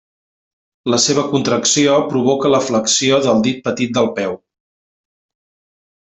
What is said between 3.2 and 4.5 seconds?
del dit petit del peu.